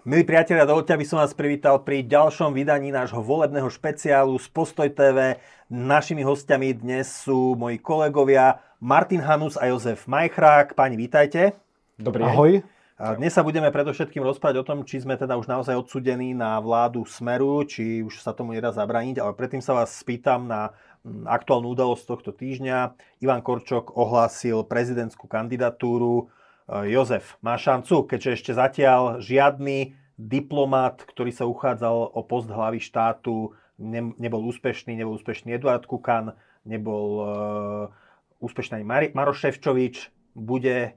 [0.00, 4.88] Milí priatelia, dovolte, aby som vás privítal pri ďalšom vydaní nášho volebného špeciálu z Postoj
[4.88, 5.36] TV.
[5.68, 10.72] Našimi hostiami dnes sú moji kolegovia Martin Hanus a Jozef Majchrák.
[10.72, 11.52] Páni, vítajte.
[12.00, 12.64] Dobrý Ahoj.
[12.96, 16.56] A dnes sa budeme predovšetkým rozprávať o tom, či sme teda už naozaj odsudení na
[16.64, 20.72] vládu Smeru, či už sa tomu nedá zabraniť, ale predtým sa vás spýtam na
[21.04, 22.96] mm, aktuálnu udalosť tohto týždňa.
[23.20, 26.32] Ivan Korčok ohlásil prezidentskú kandidatúru
[26.70, 33.58] Jozef má šancu, keďže ešte zatiaľ žiadny diplomat, ktorý sa uchádzal o post hlavy štátu,
[33.80, 40.94] ne, nebol úspešný, nebol úspešný Eduard Kukan, nebol uh, úspešný ani Maroš Ševčovič, bude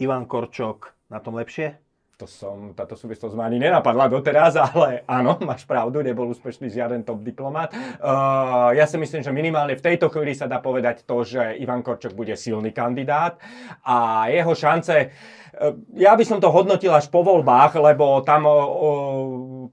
[0.00, 1.83] Ivan Korčok na tom lepšie?
[2.14, 7.02] To som, táto súvislosť ma ani nenapadla doteraz, ale áno, máš pravdu, nebol úspešný žiaden
[7.02, 7.74] top diplomat.
[7.74, 11.82] Uh, ja si myslím, že minimálne v tejto chvíli sa dá povedať to, že Ivan
[11.82, 13.34] Korčok bude silný kandidát
[13.82, 18.54] a jeho šance, uh, ja by som to hodnotil až po voľbách, lebo tam uh,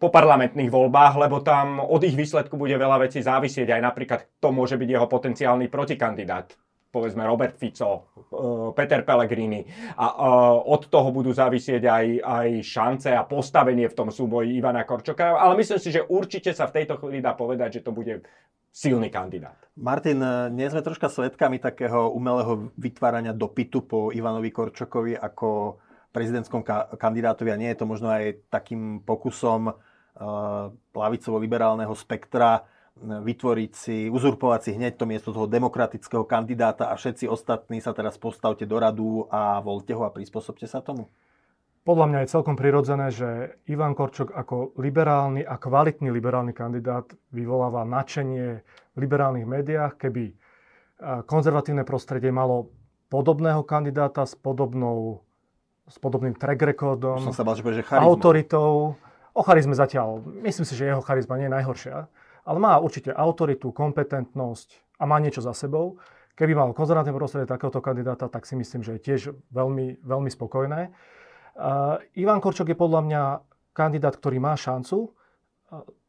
[0.01, 4.49] po parlamentných voľbách, lebo tam od ich výsledku bude veľa vecí závisieť, aj napríklad to
[4.49, 6.57] môže byť jeho potenciálny protikandidát
[6.91, 9.63] povedzme Robert Fico, eh, Peter Pellegrini.
[9.95, 10.15] A eh,
[10.67, 15.55] od toho budú závisieť aj, aj šance a postavenie v tom súboji Ivana Korčoka, ale
[15.63, 18.21] myslím si, že určite sa v tejto chvíli dá povedať, že to bude
[18.71, 19.55] silný kandidát.
[19.79, 25.79] Martin, eh, nie sme troška svetkami takého umelého vytvárania dopytu po Ivanovi Korčokovi ako
[26.11, 32.67] prezidentskom ka- kandidátovi a nie je to možno aj takým pokusom uh, lavicovo-liberálneho spektra
[32.99, 38.19] vytvoriť si, uzurpovať si hneď to miesto toho demokratického kandidáta a všetci ostatní sa teraz
[38.19, 41.07] postavte do radu a volte ho a prispôsobte sa tomu?
[41.81, 47.81] Podľa mňa je celkom prirodzené, že Ivan Korčok ako liberálny a kvalitný liberálny kandidát vyvoláva
[47.89, 48.61] nadšenie
[48.93, 49.97] v liberálnych médiách.
[49.97, 50.37] Keby
[51.25, 52.69] konzervatívne prostredie malo
[53.09, 55.25] podobného kandidáta s, podobnou,
[55.89, 58.93] s podobným track recordom, Som sa bál, že že autoritou.
[59.33, 62.05] O charizme zatiaľ, myslím si, že jeho charizma nie je najhoršia
[62.45, 66.01] ale má určite autoritu, kompetentnosť a má niečo za sebou.
[66.33, 69.21] Keby mal konzervatívne prostredie takéhoto kandidáta, tak si myslím, že je tiež
[69.53, 70.89] veľmi, veľmi spokojné.
[71.51, 73.23] Uh, Ivan Korčok je podľa mňa
[73.75, 75.11] kandidát, ktorý má šancu,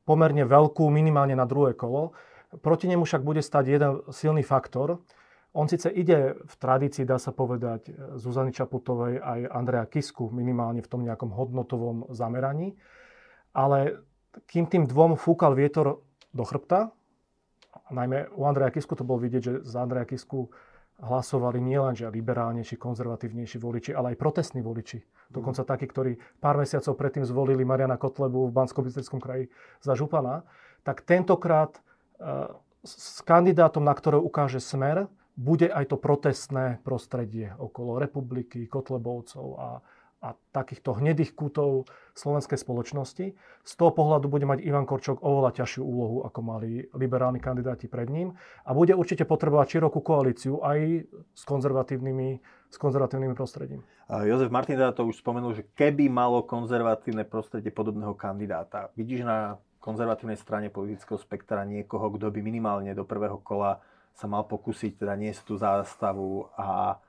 [0.03, 2.15] pomerne veľkú, minimálne na druhé kolo.
[2.61, 5.01] Proti nemu však bude stať jeden silný faktor.
[5.53, 10.91] On síce ide v tradícii, dá sa povedať, Zuzany Čaputovej aj Andreja Kisku, minimálne v
[10.91, 12.73] tom nejakom hodnotovom zameraní,
[13.53, 14.01] ale
[14.49, 16.01] kým tým dvom fúkal vietor
[16.35, 16.91] do chrbta.
[17.93, 20.49] Najmä u Andreja Kisku to bol vidieť, že za Andreja Kisku
[21.03, 25.03] hlasovali nielen že liberálnejší, konzervatívnejší voliči, ale aj protestní voliči.
[25.33, 28.85] Dokonca takí, ktorí pár mesiacov predtým zvolili Mariana Kotlebu v bansko
[29.19, 29.49] kraji
[29.81, 30.45] za župana.
[30.85, 31.81] Tak tentokrát
[32.21, 32.53] uh,
[32.85, 39.69] s kandidátom, na ktorého ukáže smer, bude aj to protestné prostredie okolo republiky, Kotlebovcov a
[40.23, 43.35] a takýchto hnedých kútov slovenskej spoločnosti.
[43.67, 48.07] Z toho pohľadu bude mať Ivan Korčok oveľa ťažšiu úlohu, ako mali liberálni kandidáti pred
[48.07, 48.39] ním.
[48.63, 52.29] A bude určite potrebovať širokú koalíciu aj s konzervatívnymi,
[52.71, 53.83] s konzervatívnym prostredím.
[54.07, 60.39] Jozef Martin to už spomenul, že keby malo konzervatívne prostredie podobného kandidáta, vidíš na konzervatívnej
[60.39, 63.83] strane politického spektra niekoho, kto by minimálne do prvého kola
[64.15, 67.01] sa mal pokúsiť teda niesť tú zástavu a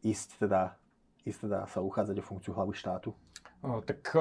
[0.00, 0.78] ísť teda
[1.26, 3.14] ísť teda sa uchádzať o funkciu hlavy štátu?
[3.62, 4.18] O, tak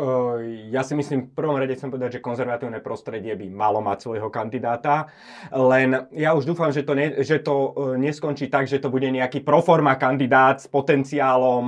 [0.69, 4.29] ja si myslím, v prvom rade chcem povedať, že konzervatívne prostredie by malo mať svojho
[4.29, 5.09] kandidáta,
[5.49, 9.41] len ja už dúfam, že to, ne, že to neskončí tak, že to bude nejaký
[9.41, 11.65] proforma kandidát s potenciálom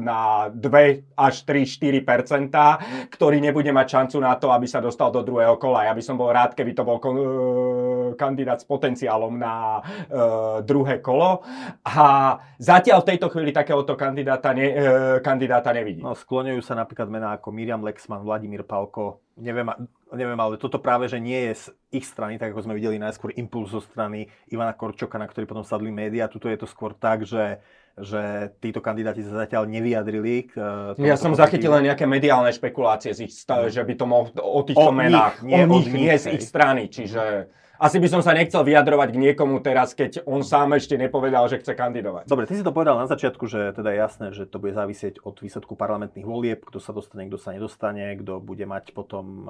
[0.00, 5.20] na 2 až 3, 4% ktorý nebude mať šancu na to, aby sa dostal do
[5.20, 5.84] druhého kola.
[5.84, 7.12] Ja by som bol rád, keby to bol kon,
[8.14, 9.82] kandidát s potenciálom na
[10.62, 11.42] druhé kolo.
[11.84, 14.66] A zatiaľ v tejto chvíli takéhoto kandidáta, ne,
[15.20, 16.06] kandidáta nevidím.
[16.06, 19.22] No, skloňujú sa napríklad mená ako Miriam Lexman, Vladimír Palko.
[19.40, 19.72] Neviem,
[20.12, 21.64] neviem, ale toto práve, že nie je z
[21.96, 25.64] ich strany, tak ako sme videli najskôr impuls zo strany Ivana Korčoka, na ktorý potom
[25.64, 26.28] sadli médiá.
[26.28, 27.64] Tuto je to skôr tak, že
[27.98, 30.50] že títo kandidáti sa zatiaľ nevyjadrili.
[30.50, 30.54] K
[30.94, 34.60] tomu ja som zachytil len nejaké mediálne špekulácie, z ich, že by to mohlo o
[34.62, 36.86] týchto o menách, nich, nie, o nich, nie z ich strany.
[36.86, 37.50] Čiže
[37.80, 41.64] asi by som sa nechcel vyjadrovať k niekomu teraz, keď on sám ešte nepovedal, že
[41.64, 42.28] chce kandidovať.
[42.28, 45.24] Dobre, ty si to povedal na začiatku, že teda je jasné, že to bude závisieť
[45.24, 49.48] od výsledku parlamentných volieb, kto sa dostane, kto sa nedostane, kto bude mať potom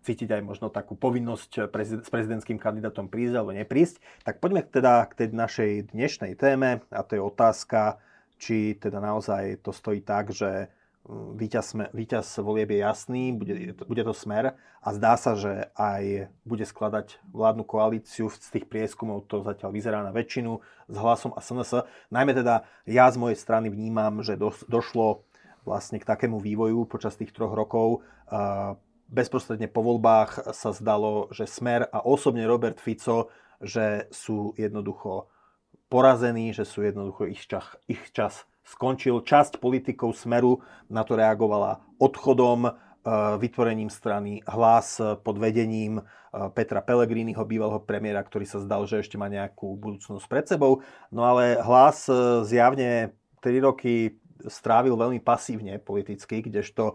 [0.00, 4.00] cítiť aj možno takú povinnosť prezid- s prezidentským kandidátom prísť alebo neprísť.
[4.24, 8.00] Tak poďme teda k tej našej dnešnej téme a to je otázka,
[8.40, 10.72] či teda naozaj to stojí tak, že
[11.04, 16.32] mm, víťaz, víťaz volieb je jasný, bude, bude to smer a zdá sa, že aj
[16.48, 20.56] bude skladať vládnu koalíciu z tých prieskumov, to zatiaľ vyzerá na väčšinu
[20.88, 21.84] s hlasom a SNS.
[22.08, 25.28] Najmä teda ja z mojej strany vnímam, že do, došlo
[25.68, 28.00] vlastne k takému vývoju počas tých troch rokov.
[28.32, 33.28] Uh, bezprostredne po voľbách sa zdalo, že Smer a osobne Robert Fico,
[33.60, 35.28] že sú jednoducho
[35.90, 39.26] porazení, že sú jednoducho ich čas, ich čas skončil.
[39.26, 42.72] Časť politikov Smeru na to reagovala odchodom, e,
[43.42, 46.02] vytvorením strany hlas pod vedením e,
[46.54, 50.86] Petra Pellegriniho, bývalého premiéra, ktorý sa zdal, že ešte má nejakú budúcnosť pred sebou.
[51.10, 56.94] No ale hlas e, zjavne 3 roky strávil veľmi pasívne politicky, kdežto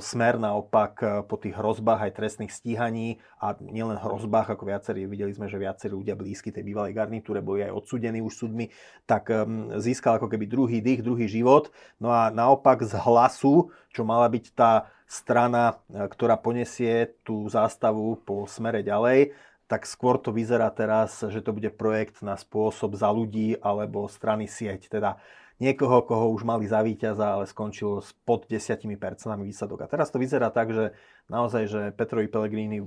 [0.00, 5.34] smer naopak e, po tých hrozbách aj trestných stíhaní a nielen hrozbách, ako viacerí, videli
[5.36, 8.72] sme, že viacerí ľudia blízky tej bývalej garnitúre boli aj odsudení už súdmi,
[9.04, 9.44] tak e,
[9.76, 11.68] získal ako keby druhý dých, druhý život.
[12.00, 18.46] No a naopak z hlasu, čo mala byť tá strana, ktorá poniesie tú zástavu po
[18.46, 19.34] smere ďalej,
[19.70, 24.50] tak skôr to vyzerá teraz, že to bude projekt na spôsob za ľudí alebo strany
[24.50, 24.90] sieť.
[24.90, 25.22] Teda
[25.60, 28.80] niekoho, koho už mali za víťaza, ale skončilo pod 10%
[29.44, 29.84] výsledok.
[29.84, 30.96] A teraz to vyzerá tak, že
[31.28, 32.80] naozaj, že Petrovi Pellegrini,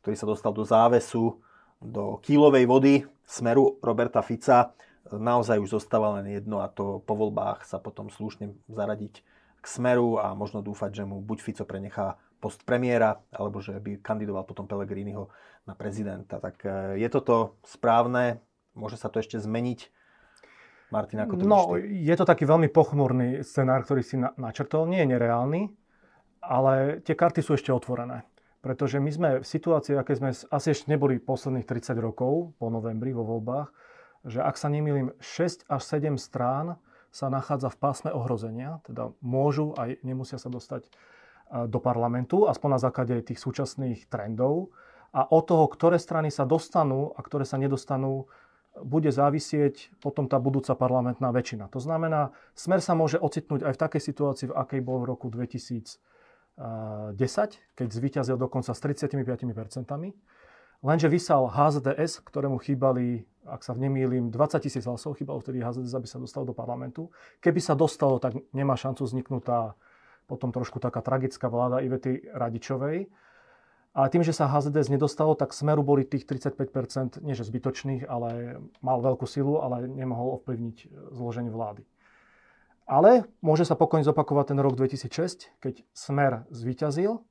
[0.00, 1.42] ktorý sa dostal do závesu,
[1.82, 2.94] do kílovej vody
[3.26, 4.72] smeru Roberta Fica,
[5.10, 9.22] naozaj už zostáva len jedno a to po voľbách sa potom slušne zaradiť
[9.60, 13.98] k smeru a možno dúfať, že mu buď Fico prenechá post premiéra, alebo že by
[13.98, 15.26] kandidoval potom Pellegriniho
[15.66, 16.38] na prezidenta.
[16.38, 16.68] Tak e,
[17.02, 18.38] je toto správne?
[18.76, 19.90] Môže sa to ešte zmeniť?
[20.90, 24.86] Martin, ako to No, je to taký veľmi pochmurný scenár, ktorý si na, načrtol.
[24.86, 25.62] Nie je nereálny,
[26.42, 28.22] ale tie karty sú ešte otvorené.
[28.62, 33.14] Pretože my sme v situácii, aké sme asi ešte neboli posledných 30 rokov po novembri
[33.14, 33.70] vo voľbách,
[34.26, 36.78] že ak sa nemýlim, 6 až 7 strán
[37.14, 40.90] sa nachádza v pásme ohrozenia, teda môžu aj nemusia sa dostať
[41.70, 44.74] do parlamentu, aspoň na základe tých súčasných trendov.
[45.14, 48.26] A od toho, ktoré strany sa dostanú a ktoré sa nedostanú,
[48.82, 51.72] bude závisieť potom tá budúca parlamentná väčšina.
[51.72, 55.32] To znamená, Smer sa môže ocitnúť aj v takej situácii, v akej bol v roku
[55.32, 55.96] 2010,
[57.72, 59.16] keď zvíťazil dokonca s 35%.
[60.84, 66.08] Lenže vysal HZDS, ktorému chýbali, ak sa nemýlim, 20 tisíc hlasov, chýbalo vtedy HZDS, aby
[66.08, 67.08] sa dostal do parlamentu.
[67.40, 69.72] Keby sa dostalo, tak nemá šancu vzniknúť tá
[70.26, 73.06] potom trošku taká tragická vláda Ivety Radičovej
[73.96, 78.60] a tým, že sa HZDS nedostalo, tak Smeru boli tých 35%, nie že zbytočných, ale
[78.84, 81.88] mal veľkú silu, ale nemohol ovplyvniť e, zloženie vlády.
[82.84, 87.24] Ale môže sa pokojne zopakovať ten rok 2006, keď Smer zvíťazil,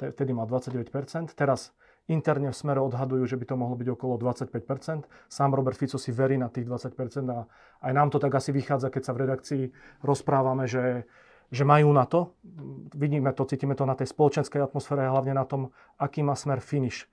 [0.00, 1.76] vtedy mal 29%, teraz
[2.08, 5.04] interne v Smere odhadujú, že by to mohlo byť okolo 25%.
[5.28, 6.96] Sám Robert Fico si verí na tých 20%
[7.28, 7.44] a
[7.82, 9.62] aj nám to tak asi vychádza, keď sa v redakcii
[10.00, 11.04] rozprávame, že
[11.50, 12.34] že majú na to.
[12.94, 16.58] Vidíme to, cítime to na tej spoločenskej atmosfére a hlavne na tom, aký má smer
[16.58, 17.06] finish.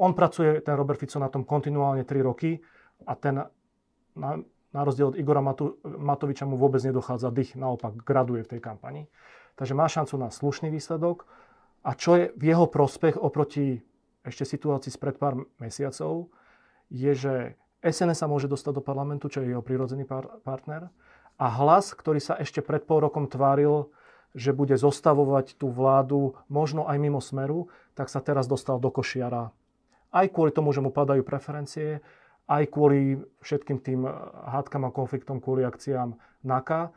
[0.00, 2.60] On pracuje, ten Robert Fico, na tom kontinuálne 3 roky
[3.04, 3.44] a ten,
[4.16, 4.30] na,
[4.72, 9.12] na rozdiel od Igora Matu, Matoviča mu vôbec nedochádza dých, naopak graduje v tej kampani.
[9.56, 11.28] Takže má šancu na slušný výsledok.
[11.84, 13.80] A čo je v jeho prospech oproti
[14.26, 16.28] ešte situácii spred pár mesiacov,
[16.90, 17.34] je, že
[17.84, 20.90] SNS sa môže dostať do parlamentu, čo je jeho prirodzený par- partner
[21.38, 23.88] a hlas, ktorý sa ešte pred pol rokom tváril,
[24.36, 29.54] že bude zostavovať tú vládu možno aj mimo smeru, tak sa teraz dostal do košiara.
[30.10, 32.04] Aj kvôli tomu, že mu padajú preferencie,
[32.48, 34.08] aj kvôli všetkým tým
[34.48, 36.92] hádkam a konfliktom, kvôli akciám NAKA.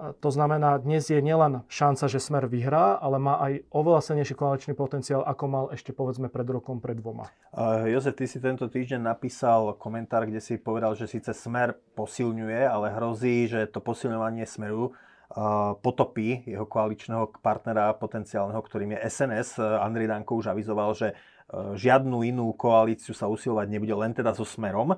[0.00, 4.72] To znamená, dnes je nielen šanca, že Smer vyhrá, ale má aj oveľa silnejší koaličný
[4.72, 7.28] potenciál, ako mal ešte povedzme pred rokom, pred dvoma.
[7.52, 12.64] Uh, Jozef, ty si tento týždeň napísal komentár, kde si povedal, že síce Smer posilňuje,
[12.64, 19.60] ale hrozí, že to posilňovanie Smeru uh, potopí jeho koaličného partnera potenciálneho, ktorým je SNS.
[19.60, 24.48] Andrej Danko už avizoval, že uh, žiadnu inú koalíciu sa usilovať nebude len teda so
[24.48, 24.96] Smerom.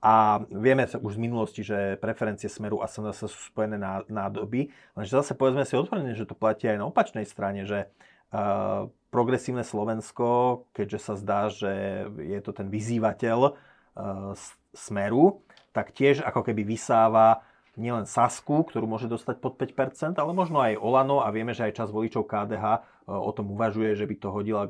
[0.00, 4.72] A vieme už z minulosti, že preferencie Smeru a SNS sú spojené na nádoby.
[4.96, 7.92] Lenže zase povedzme si otvorene, že to platí aj na opačnej strane, že
[8.32, 11.72] uh, progresívne Slovensko, keďže sa zdá, že
[12.16, 14.32] je to ten vyzývateľ uh,
[14.72, 15.44] Smeru,
[15.76, 17.44] tak tiež ako keby vysáva
[17.78, 21.80] nielen Sasku, ktorú môže dostať pod 5%, ale možno aj Olano a vieme, že aj
[21.80, 24.66] čas voličov KDH e, o tom uvažuje, že by to hodila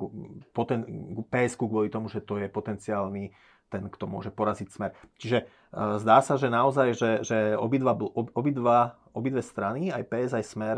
[0.54, 0.84] poten,
[1.26, 3.32] PSK kvôli tomu, že to je potenciálny
[3.71, 4.91] ten, kto môže poraziť smer.
[5.17, 5.45] Čiže e,
[6.03, 7.95] zdá sa, že naozaj, že, že obidva,
[8.35, 10.77] obidva, obidve strany, aj PS, aj smer,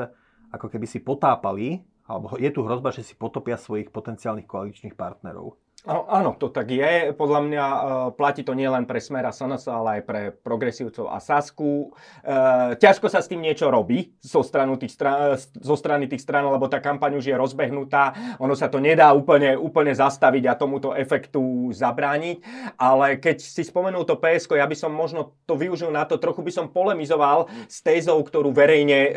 [0.52, 5.56] ako keby si potápali, alebo je tu hrozba, že si potopia svojich potenciálnych koaličných partnerov.
[5.82, 7.10] Áno, to tak je.
[7.10, 7.80] Podľa mňa e,
[8.14, 11.90] platí to nielen pre Smer a SNS, ale aj pre progresívcov a Sasku.
[12.22, 12.38] E,
[12.78, 16.70] ťažko sa s tým niečo robí zo, stranu tých stran, zo strany tých stran, lebo
[16.70, 18.14] tá kampaň už je rozbehnutá.
[18.38, 22.38] Ono sa to nedá úplne, úplne zastaviť a tomuto efektu zabrániť.
[22.78, 26.46] Ale keď si spomenul to PSK, ja by som možno to využil na to, trochu
[26.46, 29.12] by som polemizoval s tézou, ktorú verejne e,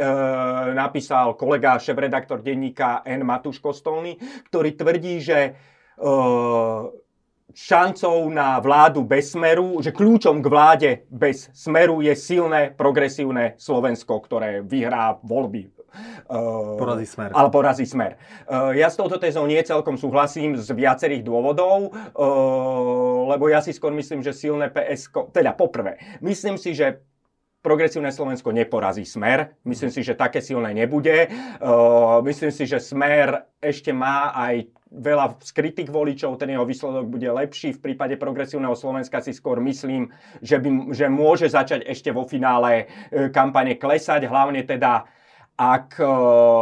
[0.74, 3.22] napísal kolega, šéf-redaktor denníka N.
[3.22, 4.18] Matúš Kostolný,
[4.50, 5.54] ktorý tvrdí, že
[7.56, 14.20] šancou na vládu bez smeru, že kľúčom k vláde bez smeru je silné progresívne Slovensko,
[14.20, 15.72] ktoré vyhrá voľby.
[16.76, 17.32] Porazí smer.
[17.32, 18.20] Ale porazí smer.
[18.52, 21.96] Ja s touto tézou nie celkom súhlasím z viacerých dôvodov,
[23.32, 27.00] lebo ja si skôr myslím, že silné PSK, teda poprvé, myslím si, že
[27.66, 29.58] progresívne Slovensko neporazí smer.
[29.66, 31.34] Myslím si, že také silné nebude.
[32.22, 37.76] Myslím si, že smer ešte má aj veľa skrytých voličov, ten jeho výsledok bude lepší.
[37.76, 42.88] V prípade progresívneho Slovenska si skôr myslím, že, by, že môže začať ešte vo finále
[43.12, 45.04] e, kampane klesať, hlavne teda
[45.56, 46.06] ak e,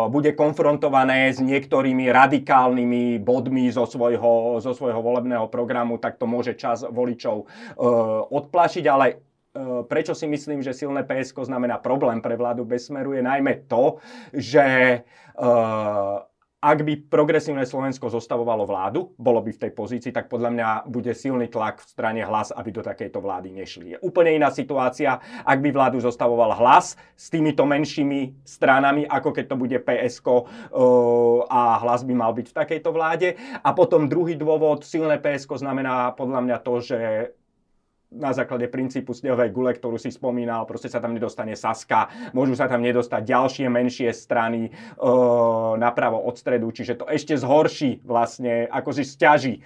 [0.10, 6.58] bude konfrontované s niektorými radikálnymi bodmi zo svojho, zo svojho volebného programu, tak to môže
[6.58, 7.46] čas voličov e,
[8.34, 9.33] odplašiť, ale
[9.88, 14.02] prečo si myslím, že silné PSK znamená problém pre vládu bez smeru, je najmä to,
[14.34, 14.66] že
[16.64, 21.12] ak by progresívne Slovensko zostavovalo vládu, bolo by v tej pozícii, tak podľa mňa bude
[21.12, 23.86] silný tlak v strane hlas, aby do takejto vlády nešli.
[23.92, 29.46] Je úplne iná situácia, ak by vládu zostavoval hlas s týmito menšími stranami, ako keď
[29.52, 30.28] to bude PSK
[31.52, 33.36] a hlas by mal byť v takejto vláde.
[33.60, 37.00] A potom druhý dôvod, silné PSK znamená podľa mňa to, že
[38.14, 42.70] na základe princípu snehovej gule, ktorú si spomínal, proste sa tam nedostane Saska, môžu sa
[42.70, 44.72] tam nedostať ďalšie menšie strany e,
[45.78, 49.62] napravo od stredu, čiže to ešte zhorší vlastne, ako si stiaží e,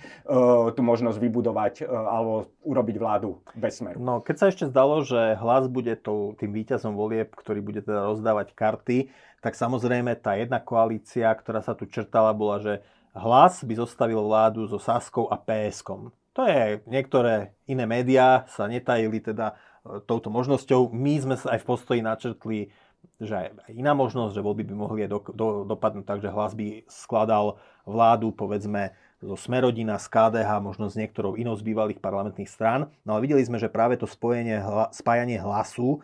[0.71, 3.99] tú možnosť vybudovať e, alebo urobiť vládu bez smeru.
[3.99, 8.07] No, keď sa ešte zdalo, že hlas bude to, tým víťazom volieb, ktorý bude teda
[8.07, 9.11] rozdávať karty,
[9.43, 12.73] tak samozrejme tá jedna koalícia, ktorá sa tu črtala, bola, že
[13.13, 16.13] hlas by zostavil vládu so Saskou a PSkom.
[16.37, 20.93] To je, niektoré iné médiá sa netajili teda e, touto možnosťou.
[20.93, 22.69] My sme sa aj v postoji načrtli,
[23.17, 26.85] že aj iná možnosť, že voľby by mohli do, do, dopadnúť tak, že hlas by
[26.85, 27.57] skladal
[27.89, 32.93] vládu, povedzme, zo Smerodina, z KDH, možno z niektorou inou z bývalých parlamentných strán.
[33.01, 35.99] No ale videli sme, že práve to spojenie, hla, spájanie hlasu e,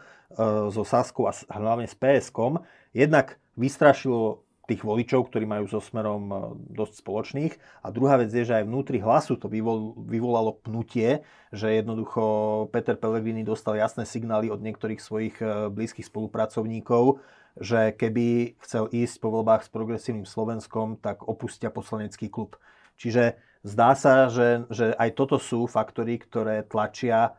[0.74, 2.58] so Saskou a hlavne s PSK
[2.90, 4.42] jednak vystrašilo
[4.74, 6.36] tých voličov, ktorí majú so smerom e,
[6.74, 7.54] dosť spoločných.
[7.86, 11.22] A druhá vec je, že aj vnútri hlasu to vyvol, vyvolalo pnutie,
[11.54, 17.22] že jednoducho Peter Pellegrini dostal jasné signály od niektorých svojich e, blízkych spolupracovníkov,
[17.62, 22.58] že keby chcel ísť po voľbách s progresívnym Slovenskom, tak opustia poslanecký klub.
[22.98, 27.38] Čiže zdá sa, že, že aj toto sú faktory, ktoré tlačia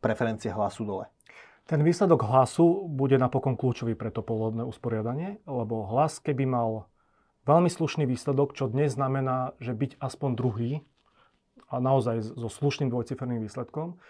[0.00, 1.06] preferencie hlasu dole.
[1.68, 6.88] Ten výsledok hlasu bude napokon kľúčový pre to pôvodné usporiadanie, lebo hlas, keby mal
[7.44, 10.80] veľmi slušný výsledok, čo dnes znamená, že byť aspoň druhý
[11.68, 14.00] a naozaj so slušným dvojciferným výsledkom,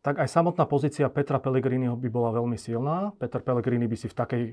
[0.00, 3.12] tak aj samotná pozícia Petra Pellegriniho by bola veľmi silná.
[3.20, 4.44] Peter Pellegrini by si v takej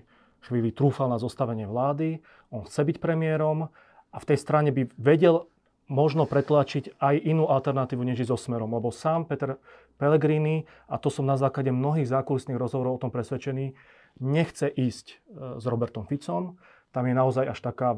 [0.43, 2.19] chvíli trúfal na zostavenie vlády,
[2.51, 3.71] on chce byť premiérom
[4.11, 5.47] a v tej strane by vedel
[5.89, 8.69] možno pretlačiť aj inú alternatívu, než so smerom.
[8.69, 9.57] Lebo sám Peter
[9.97, 13.73] Pellegrini, a to som na základe mnohých zákulisných rozhovorov o tom presvedčený,
[14.21, 15.15] nechce ísť e,
[15.57, 16.61] s Robertom Ficom.
[16.93, 17.97] Tam je naozaj až taká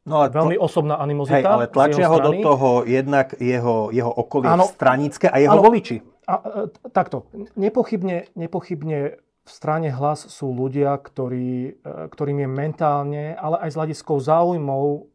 [0.00, 1.44] No ale veľmi to, osobná animozita.
[1.44, 5.62] Hej, ale tlačia ho do toho jednak jeho, jeho okolie ano, stranické a jeho ano,
[5.62, 6.00] voliči.
[6.24, 13.24] A, e, takto, nepochybne, nepochybne v strane hlas sú ľudia, ktorí, e, ktorým je mentálne,
[13.36, 15.10] ale aj z hľadiskou záujmov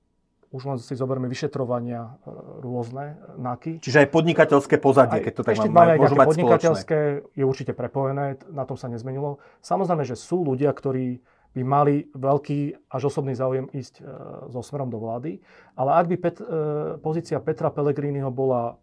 [0.55, 2.31] už len si zoberme vyšetrovania e,
[2.63, 3.83] rôzne NAKY.
[3.83, 7.35] Čiže aj podnikateľské pozadie, keď to tak ešte máme, môžu mať podnikateľské spoločné.
[7.35, 9.43] je určite prepojené, na tom sa nezmenilo.
[9.59, 11.19] Samozrejme, že sú ľudia, ktorí
[11.55, 14.03] by mali veľký až osobný záujem ísť e,
[14.51, 15.43] so smerom do vlády,
[15.75, 16.45] ale ak by Pet, e,
[17.03, 18.79] pozícia Petra Pellegriniho bola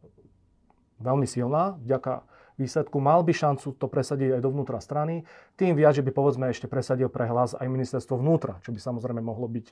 [1.00, 2.25] veľmi silná, vďaka
[2.57, 5.25] výsledku, mal by šancu to presadiť aj dovnútra strany,
[5.57, 9.21] tým viac, že by povedzme ešte presadil pre hlas aj ministerstvo vnútra, čo by samozrejme
[9.21, 9.67] mohlo byť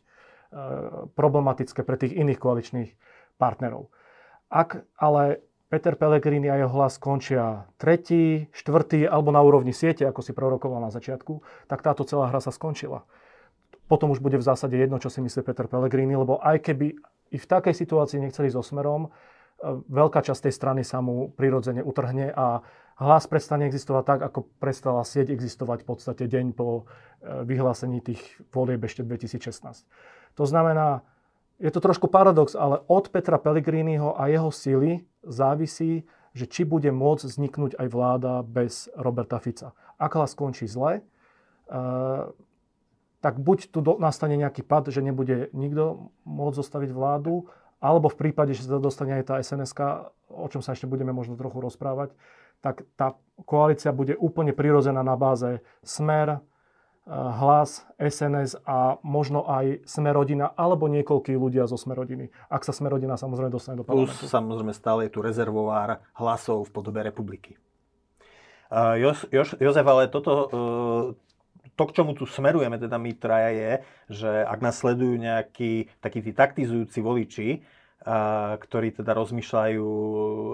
[1.14, 2.90] problematické pre tých iných koaličných
[3.38, 3.88] partnerov.
[4.50, 10.20] Ak ale Peter Pellegrini a jeho hlas skončia tretí, štvrtý alebo na úrovni siete, ako
[10.26, 11.38] si prorokoval na začiatku,
[11.70, 13.06] tak táto celá hra sa skončila.
[13.86, 16.98] Potom už bude v zásade jedno, čo si myslí Peter Pellegrini, lebo aj keby
[17.30, 19.10] i v takej situácii nechceli so smerom, e,
[19.86, 22.66] veľká časť tej strany sa mu prirodzene utrhne a
[22.98, 26.82] hlas prestane existovať tak, ako prestala sieť existovať v podstate deň po
[27.22, 29.86] e, vyhlásení tých volieb ešte 2016.
[30.34, 31.02] To znamená,
[31.60, 36.88] je to trošku paradox, ale od Petra Pellegriniho a jeho sily závisí, že či bude
[36.88, 39.76] môcť vzniknúť aj vláda bez Roberta Fica.
[40.00, 42.30] Ak hlas skončí zle, uh,
[43.20, 48.52] tak buď tu nastane nejaký pad, že nebude nikto môcť zostaviť vládu, alebo v prípade,
[48.56, 49.72] že sa dostane aj tá sns
[50.28, 52.12] o čom sa ešte budeme možno trochu rozprávať,
[52.60, 53.16] tak tá
[53.48, 56.44] koalícia bude úplne prirozená na báze Smer,
[57.10, 62.30] hlas, SNS a možno aj Smerodina alebo niekoľkí ľudia zo Smerodiny.
[62.46, 64.14] Ak sa Smerodina samozrejme dostane do parlamentu.
[64.14, 67.58] Plus samozrejme stále je tu rezervovár hlasov v podobe republiky.
[68.70, 71.04] Uh, jo, jo, Jozef, ale toto, uh,
[71.74, 73.72] to, k čomu tu smerujeme, teda my traja, je,
[74.22, 77.48] že ak nás sledujú nejakí takí tí taktizujúci voliči,
[78.00, 79.86] a, ktorí teda rozmýšľajú,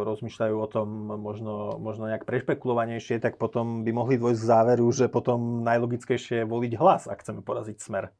[0.03, 5.07] rozmýšľajú o tom možno, možno nejak prešpekulovanejšie, tak potom by mohli dôjsť k záveru, že
[5.07, 8.11] potom najlogickejšie je voliť hlas, ak chceme poraziť smer.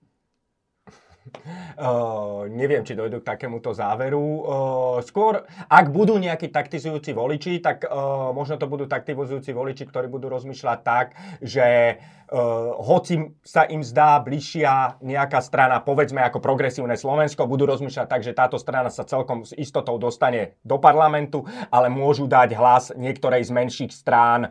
[1.77, 4.19] Uh, neviem, či dojdu k takémuto záveru.
[4.19, 10.07] Uh, skôr, ak budú nejakí taktizujúci voliči, tak uh, možno to budú taktizujúci voliči, ktorí
[10.07, 11.99] budú rozmýšľať tak, že
[12.83, 18.35] hoci sa im zdá bližšia nejaká strana, povedzme ako progresívne Slovensko, budú rozmýšľať tak, že
[18.35, 23.55] táto strana sa celkom s istotou dostane do parlamentu, ale môžu dať hlas niektorej z
[23.55, 24.51] menších strán,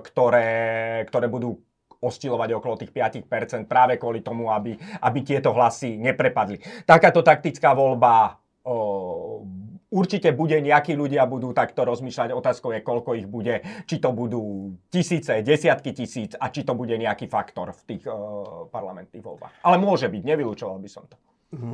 [0.00, 1.60] ktoré, ktoré budú
[2.00, 6.60] oscilovať okolo tých 5% práve kvôli tomu, aby, aby tieto hlasy neprepadli.
[6.84, 8.36] Takáto taktická voľba
[8.66, 9.44] o,
[9.90, 14.74] určite bude, nejakí ľudia budú takto rozmýšľať, otázkou je, koľko ich bude, či to budú
[14.90, 19.52] tisíce, desiatky tisíc a či to bude nejaký faktor v tých o, parlamentných voľbách.
[19.62, 21.16] Ale môže byť, nevylúčoval by som to.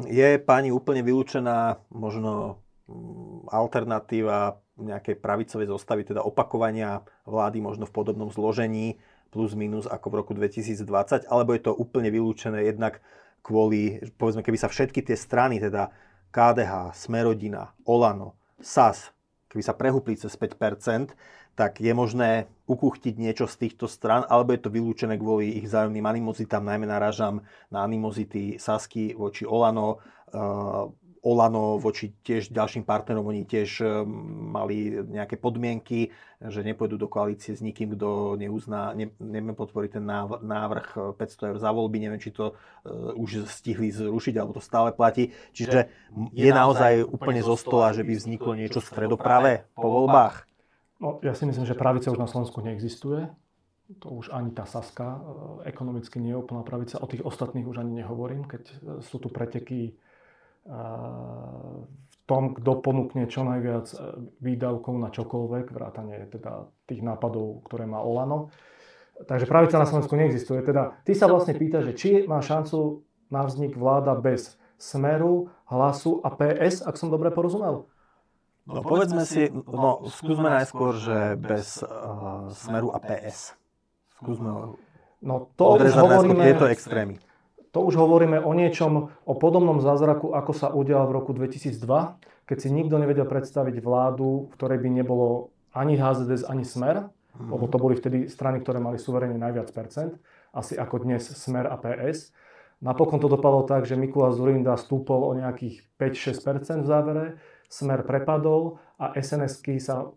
[0.06, 7.94] Je pani úplne vylúčená možno mm, alternatíva nejakej pravicovej zostavy, teda opakovania vlády možno v
[7.94, 9.00] podobnom zložení,
[9.32, 13.00] plus minus ako v roku 2020, alebo je to úplne vylúčené jednak
[13.40, 15.88] kvôli, povedzme, keby sa všetky tie strany, teda
[16.30, 19.10] KDH, Smerodina, Olano, SAS,
[19.48, 21.16] keby sa prehúpli cez 5%,
[21.52, 26.04] tak je možné ukuchtiť niečo z týchto stran, alebo je to vylúčené kvôli ich vzájomným
[26.04, 30.00] animozitám, najmä narážam na animozity Sasky voči Olano,
[31.22, 34.02] Olano voči tiež ďalším partnerom, oni tiež eh,
[34.50, 36.10] mali nejaké podmienky,
[36.42, 40.04] že nepôjdu do koalície s nikým, kto neuzná, ne, neviem podporiť ten
[40.42, 44.62] návrh 500 eh, eur za voľby, neviem, či to uh, už stihli zrušiť, alebo to
[44.62, 45.30] stále platí.
[45.54, 45.86] Čiže
[46.34, 50.50] je, je naozaj úplne zo stola, že by vzniklo niečo stredopravé po voľbách?
[50.98, 53.30] No, ja si myslím, že pravica už na Slovensku neexistuje.
[54.02, 55.22] To už ani tá Saska
[55.62, 56.98] ekonomicky nie je úplná pravica.
[56.98, 58.62] O tých ostatných už ani nehovorím, keď
[59.04, 59.94] sú tu preteky
[60.62, 63.96] v tom, kto ponúkne čo najviac e,
[64.38, 68.54] výdavkov na čokoľvek, vrátane teda tých nápadov, ktoré má Olano.
[69.26, 70.62] Takže pravica na Slovensku neexistuje.
[70.62, 76.22] Teda ty sa vlastne pýta, že či má šancu na vznik vláda bez Smeru, Hlasu
[76.22, 77.86] a PS, ak som dobre porozumel?
[78.66, 83.58] No, no povedzme si, no skúsme najskôr, že bez uh, Smeru a PS.
[84.22, 84.78] Skúsme
[85.22, 87.18] no, to odrezať hovoríme, tieto extrémy.
[87.72, 91.80] To už hovoríme o niečom, o podobnom zázraku, ako sa udial v roku 2002,
[92.44, 97.08] keď si nikto nevedel predstaviť vládu, v ktorej by nebolo ani HZDS, ani Smer,
[97.40, 100.20] lebo to boli vtedy strany, ktoré mali suverene najviac percent,
[100.52, 102.36] asi ako dnes Smer a PS.
[102.84, 107.24] Napokon to dopadlo tak, že Mikula Zurinda stúpol o nejakých 5-6% v závere,
[107.72, 110.12] Smer prepadol a SNS-ky sa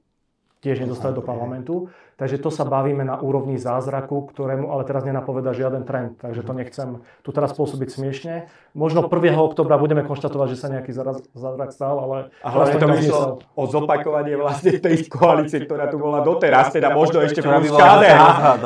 [0.60, 1.88] tiež nedostali do parlamentu.
[2.16, 6.16] Takže to sa bavíme na úrovni zázraku, ktorému ale teraz nenapoveda žiaden trend.
[6.24, 8.48] Takže to nechcem tu teraz pôsobiť smiešne.
[8.72, 9.36] Možno 1.
[9.36, 10.96] oktobra budeme konštatovať, že sa nejaký
[11.36, 12.18] zázrak stal, ale...
[12.40, 17.20] A hlavne to myslel o zopakovanie vlastne tej koalície, ktorá tu bola doteraz, teda možno
[17.20, 18.22] ešte plus KDH,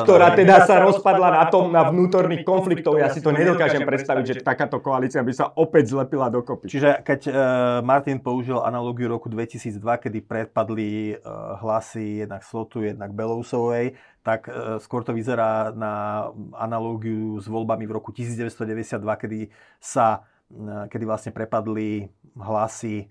[0.05, 3.01] ktorá teda sa rozpadla na tom, na vnútorných konfliktov.
[3.01, 6.69] Ja si to nedokážem predstaviť, že takáto koalícia by sa opäť zlepila dokopy.
[6.69, 7.33] Čiže keď uh,
[7.81, 14.51] Martin použil analógiu roku 2002, kedy predpadli uh, hlasy jednak Slotu, jednak Belov Rousovej, tak
[14.51, 16.27] e, skôr to vyzerá na
[16.59, 19.39] analógiu s voľbami v roku 1992, kedy
[19.79, 23.07] sa, e, kedy vlastne prepadli hlasy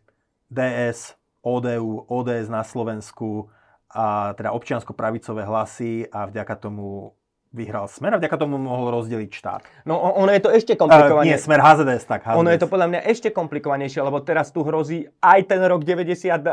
[0.53, 3.49] DS, ODU, ODS na Slovensku
[3.89, 7.17] a teda občiansko-pravicové hlasy a vďaka tomu
[7.49, 9.63] vyhral Smer a vďaka tomu mohol rozdeliť štát.
[9.89, 11.33] No ono je to ešte Uh, komplikovanejšie.
[11.33, 12.41] nie, Smer HZDS, tak HZDS.
[12.45, 16.45] Ono je to podľa mňa ešte komplikovanejšie, lebo teraz tu hrozí aj ten rok 92,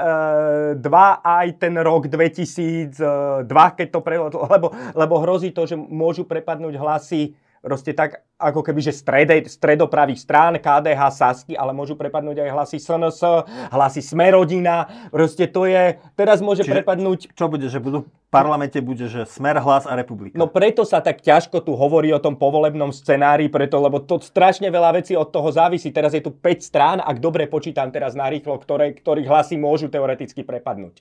[1.19, 3.45] aj ten rok 2002,
[3.77, 8.78] keď to pre, lebo, lebo hrozí to, že môžu prepadnúť hlasy proste tak, ako keby,
[8.86, 13.25] že strede, stredopravých strán, KDH, Sasky, ale môžu prepadnúť aj hlasy SNS,
[13.73, 18.78] hlasy Smerodina, proste to je, teraz môže Čiže- prepadnúť Čo bude, že budú v parlamente
[18.84, 20.36] bude, že Smer, Hlas a Republika.
[20.36, 24.67] No preto sa tak ťažko tu hovorí o tom povolebnom scenári, preto, lebo to strašne
[24.67, 25.89] veľa vecí od toho závisí.
[25.89, 30.43] Teraz je tu 5 strán, ak dobre počítam teraz narýchlo, ktoré, ktorých hlasy môžu teoreticky
[30.43, 30.99] prepadnúť.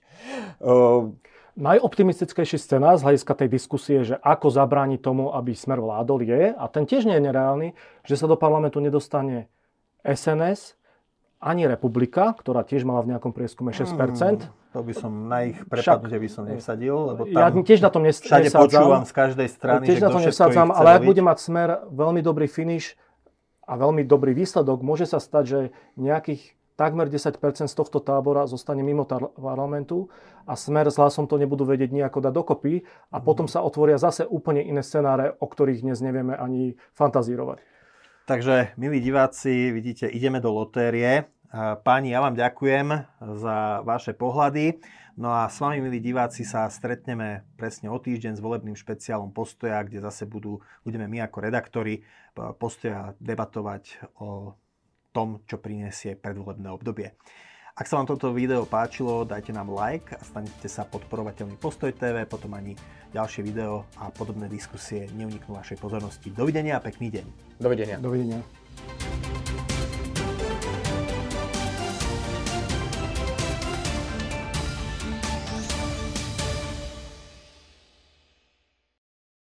[0.62, 1.10] Uh,
[1.54, 6.64] Najoptimistickejší scenár z hľadiska tej diskusie, že ako zabrániť tomu, aby smer vládol, je, a
[6.66, 7.68] ten tiež nie je nereálny,
[8.02, 9.46] že sa do parlamentu nedostane
[10.02, 10.74] SNS
[11.38, 14.50] ani Republika, ktorá tiež mala v nejakom prieskume 6%.
[14.74, 18.02] To by som na ich prepadnutie by som nevsadil, lebo Ja tam tiež na tom
[18.02, 18.66] nes- všade nesádzam.
[18.66, 21.02] počúvam z každej strany, tiež že na kto to všetko nesádzam, ich chce ale ak
[21.06, 22.98] bude mať smer veľmi dobrý finish
[23.62, 25.58] a veľmi dobrý výsledok, môže sa stať, že
[25.94, 27.38] nejakých takmer 10%
[27.70, 30.10] z tohto tábora zostane mimo parlamentu
[30.44, 32.82] a smer s hlasom to nebudú vedieť nejako dať dokopy
[33.14, 37.62] a potom sa otvoria zase úplne iné scenáre, o ktorých dnes nevieme ani fantazírovať.
[38.24, 41.28] Takže, milí diváci, vidíte, ideme do lotérie.
[41.54, 42.86] Páni, ja vám ďakujem
[43.36, 44.80] za vaše pohľady.
[45.14, 49.78] No a s vami, milí diváci, sa stretneme presne o týždeň s volebným špeciálom Postoja,
[49.86, 54.58] kde zase budú, budeme my ako redaktori eh, Postoja debatovať o
[55.14, 57.14] tom, čo prinesie predvolebné obdobie.
[57.74, 62.22] Ak sa vám toto video páčilo, dajte nám like a stanete sa podporovateľmi Postoj TV,
[62.22, 62.78] potom ani
[63.10, 66.30] ďalšie video a podobné diskusie neuniknú vašej pozornosti.
[66.30, 67.26] Dovidenia a pekný deň.
[67.58, 67.98] dovidenia.
[67.98, 68.42] Dovidenia.